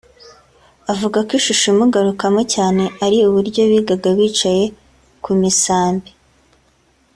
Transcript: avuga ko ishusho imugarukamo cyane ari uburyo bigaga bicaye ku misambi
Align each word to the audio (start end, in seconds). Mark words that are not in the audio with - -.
avuga 0.91 1.17
ko 1.27 1.31
ishusho 1.39 1.65
imugarukamo 1.73 2.41
cyane 2.53 2.83
ari 3.05 3.17
uburyo 3.27 3.61
bigaga 3.71 4.09
bicaye 4.17 4.65
ku 5.23 5.31
misambi 5.39 6.09